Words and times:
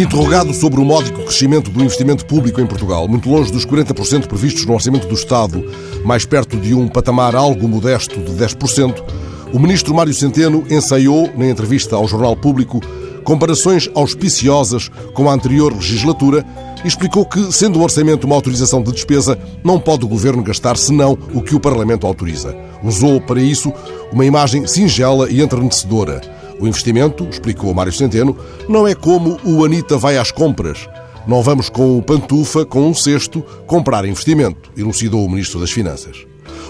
Interrogado 0.00 0.54
sobre 0.54 0.80
o 0.80 0.84
módico 0.84 1.24
crescimento 1.24 1.70
do 1.70 1.82
investimento 1.82 2.24
público 2.24 2.58
em 2.58 2.66
Portugal, 2.66 3.06
muito 3.06 3.28
longe 3.28 3.52
dos 3.52 3.66
40% 3.66 4.28
previstos 4.28 4.64
no 4.64 4.72
orçamento 4.72 5.06
do 5.06 5.14
Estado, 5.14 5.62
mais 6.06 6.24
perto 6.24 6.56
de 6.56 6.74
um 6.74 6.88
patamar 6.88 7.36
algo 7.36 7.68
modesto 7.68 8.18
de 8.18 8.32
10%, 8.32 9.04
o 9.52 9.58
ministro 9.58 9.94
Mário 9.94 10.14
Centeno 10.14 10.64
ensaiou, 10.70 11.28
na 11.36 11.50
entrevista 11.50 11.96
ao 11.96 12.08
Jornal 12.08 12.34
Público, 12.34 12.80
comparações 13.24 13.90
auspiciosas 13.94 14.88
com 15.12 15.28
a 15.28 15.34
anterior 15.34 15.70
legislatura 15.70 16.46
e 16.82 16.88
explicou 16.88 17.26
que, 17.26 17.52
sendo 17.52 17.78
o 17.78 17.82
orçamento 17.82 18.26
uma 18.26 18.36
autorização 18.36 18.82
de 18.82 18.92
despesa, 18.92 19.38
não 19.62 19.78
pode 19.78 20.06
o 20.06 20.08
governo 20.08 20.42
gastar 20.42 20.78
senão 20.78 21.18
o 21.34 21.42
que 21.42 21.54
o 21.54 21.60
Parlamento 21.60 22.06
autoriza. 22.06 22.56
Usou, 22.82 23.20
para 23.20 23.42
isso, 23.42 23.70
uma 24.10 24.24
imagem 24.24 24.66
singela 24.66 25.30
e 25.30 25.42
entrenecedora. 25.42 26.39
O 26.60 26.68
investimento, 26.68 27.26
explicou 27.30 27.72
Mário 27.72 27.92
Centeno, 27.92 28.36
não 28.68 28.86
é 28.86 28.94
como 28.94 29.38
o 29.42 29.64
Anitta 29.64 29.96
vai 29.96 30.18
às 30.18 30.30
compras. 30.30 30.86
Não 31.26 31.42
vamos 31.42 31.68
com 31.68 31.96
o 31.96 32.02
pantufa, 32.02 32.64
com 32.66 32.88
um 32.88 32.94
cesto, 32.94 33.42
comprar 33.66 34.04
investimento, 34.04 34.70
elucidou 34.76 35.24
o 35.24 35.30
Ministro 35.30 35.58
das 35.58 35.70
Finanças. 35.70 36.26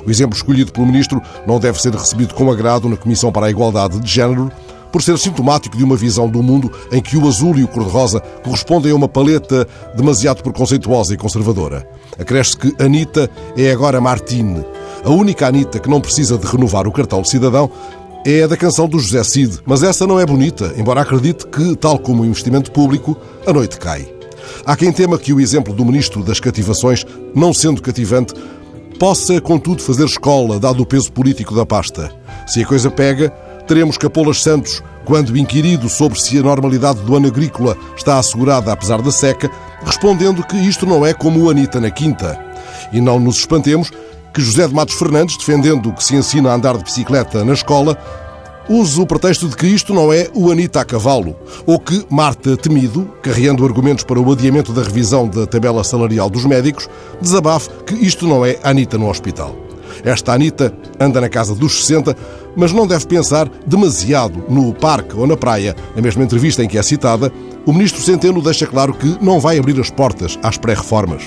O 0.07 0.11
exemplo 0.11 0.37
escolhido 0.37 0.73
pelo 0.73 0.87
Ministro 0.87 1.21
não 1.47 1.59
deve 1.59 1.81
ser 1.81 1.93
recebido 1.93 2.35
com 2.35 2.51
agrado 2.51 2.89
na 2.89 2.97
Comissão 2.97 3.33
para 3.33 3.47
a 3.47 3.51
Igualdade 3.51 3.99
de 3.99 4.11
Género, 4.11 4.51
por 4.91 5.03
ser 5.03 5.17
sintomático 5.19 5.77
de 5.77 5.85
uma 5.85 5.97
visão 5.97 6.29
do 6.29 6.43
mundo 6.43 6.71
em 6.91 7.01
que 7.01 7.17
o 7.17 7.27
azul 7.27 7.57
e 7.57 7.65
o 7.65 7.69
cor-de-rosa 7.69 8.21
correspondem 8.43 8.93
a 8.93 8.95
uma 8.95 9.09
paleta 9.09 9.67
demasiado 9.95 10.43
preconceituosa 10.43 11.15
e 11.15 11.17
conservadora. 11.17 11.89
Acresce 12.19 12.57
que 12.57 12.75
Anitta 12.83 13.31
é 13.57 13.71
agora 13.71 14.01
Martine. 14.01 14.65
A 15.05 15.11
única 15.11 15.47
Anitta 15.47 15.79
que 15.79 15.89
não 15.89 16.01
precisa 16.01 16.37
de 16.37 16.47
renovar 16.47 16.87
o 16.87 16.93
cartão 16.93 17.23
de 17.23 17.31
cidadão 17.31 17.71
é 18.25 18.43
a 18.43 18.47
da 18.47 18.57
canção 18.57 18.87
do 18.87 18.99
José 18.99 19.23
Cid, 19.25 19.61
mas 19.65 19.83
essa 19.83 20.07
não 20.07 20.21
é 20.21 20.27
bonita, 20.27 20.75
embora 20.77 21.01
acredite 21.01 21.47
que, 21.47 21.75
tal 21.77 21.99
como 21.99 22.23
o 22.23 22.27
investimento 22.27 22.71
público, 22.71 23.17
a 23.47 23.53
noite 23.53 23.79
cai. 23.79 24.07
Há 24.67 24.77
quem 24.77 24.93
tema 24.93 25.19
que 25.19 25.33
o 25.33 25.41
exemplo 25.41 25.73
do 25.73 25.85
Ministro 25.85 26.23
das 26.23 26.41
Cativações, 26.41 27.05
não 27.35 27.55
sendo 27.55 27.81
cativante, 27.81 28.35
possa, 28.99 29.41
contudo, 29.41 29.83
fazer 29.83 30.05
escola, 30.05 30.59
dado 30.61 30.83
o 30.83 30.87
peso 30.87 31.11
político 31.13 31.55
da 31.55 31.65
pasta. 31.65 32.13
Se 32.47 32.63
a 32.63 32.67
coisa 32.67 32.91
pega, 32.91 33.31
teremos 33.67 33.97
Capolas 33.97 34.43
Santos, 34.43 34.83
quando 35.07 35.37
inquirido 35.37 35.89
sobre 35.89 36.21
se 36.21 36.39
a 36.39 36.43
normalidade 36.43 37.01
do 37.01 37.17
ano 37.17 37.29
agrícola 37.29 37.77
está 37.97 38.19
assegurada 38.19 38.71
apesar 38.71 39.01
da 39.01 39.11
seca, 39.11 39.51
respondendo 39.83 40.45
que 40.45 40.57
isto 40.57 40.85
não 40.85 41.07
é 41.07 41.15
como 41.15 41.41
o 41.41 41.51
Anitta 41.51 41.81
na 41.81 41.91
Quinta. 41.91 42.39
E 42.93 43.01
não 43.01 43.19
nos 43.19 43.39
espantemos 43.39 43.91
que 44.33 44.41
José 44.41 44.67
de 44.67 44.75
Matos 44.75 44.95
Fernandes, 44.95 45.37
defendendo 45.37 45.93
que 45.93 46.05
se 46.05 46.15
ensina 46.15 46.51
a 46.51 46.55
andar 46.55 46.77
de 46.77 46.85
bicicleta 46.85 47.45
na 47.45 47.53
escola, 47.53 47.97
use 48.69 49.01
o 49.01 49.07
pretexto 49.07 49.49
de 49.49 49.57
que 49.57 49.67
isto 49.67 49.93
não 49.93 50.13
é 50.13 50.29
o 50.35 50.51
Anitta 50.51 50.81
a 50.81 50.85
cavalo, 50.85 51.37
ou 51.67 51.79
que 51.79 52.07
Marta 52.09 52.57
Temido, 52.57 53.11
carreando 53.23 53.65
argumentos 53.65 54.05
para 54.05 54.21
o 54.21 54.33
adiamento 54.33 54.73
da 54.73 54.83
revisão 54.83 55.29
da 55.29 55.47
tabela 55.47 55.83
salarial 55.83 56.31
dos 56.31 56.45
médicos, 56.45 56.89
desabafe 57.21 57.69
que 57.87 57.95
isto 57.95 58.27
não 58.27 58.45
é 58.45 58.59
Anitta 58.63 58.97
no 58.97 59.09
hospital. 59.09 59.70
Esta 60.05 60.33
Anitta 60.33 60.73
anda 60.99 61.21
na 61.21 61.29
casa 61.29 61.55
dos 61.55 61.85
60, 61.85 62.17
mas 62.57 62.73
não 62.73 62.87
deve 62.87 63.07
pensar 63.07 63.49
demasiado 63.67 64.45
no 64.49 64.73
parque 64.73 65.17
ou 65.17 65.27
na 65.27 65.37
praia. 65.37 65.75
Na 65.95 66.03
mesma 66.03 66.25
entrevista 66.25 66.63
em 66.63 66.69
que 66.69 66.79
é 66.79 66.83
citada, 66.83 67.33
o 67.67 67.73
ministro 67.73 68.03
Centeno 68.03 68.43
deixa 68.43 68.67
claro 68.67 68.95
que 68.95 69.19
não 69.23 69.39
vai 69.39 69.59
abrir 69.59 69.79
as 69.81 69.91
portas 69.91 70.39
às 70.43 70.57
pré-reformas. 70.57 71.23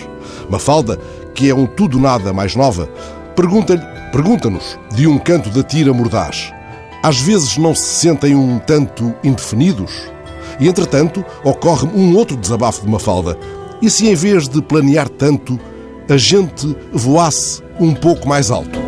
Mafalda, 0.49 0.99
que 1.33 1.49
é 1.49 1.55
um 1.55 1.65
tudo-nada 1.65 2.33
mais 2.33 2.55
nova, 2.55 2.89
pergunta-nos, 3.35 4.77
de 4.95 5.07
um 5.07 5.17
canto 5.17 5.49
da 5.49 5.63
tira 5.63 5.93
mordaz. 5.93 6.51
Às 7.01 7.19
vezes 7.19 7.57
não 7.57 7.73
se 7.75 7.85
sentem 8.01 8.35
um 8.35 8.59
tanto 8.59 9.13
indefinidos? 9.23 9.91
E, 10.59 10.67
entretanto, 10.67 11.25
ocorre 11.43 11.87
um 11.87 12.15
outro 12.15 12.37
desabafo 12.37 12.81
de 12.81 12.89
Mafalda. 12.89 13.37
E 13.81 13.89
se 13.89 14.07
em 14.07 14.15
vez 14.15 14.47
de 14.47 14.61
planear 14.61 15.09
tanto, 15.09 15.59
a 16.09 16.17
gente 16.17 16.75
voasse 16.91 17.62
um 17.79 17.93
pouco 17.93 18.27
mais 18.27 18.51
alto. 18.51 18.82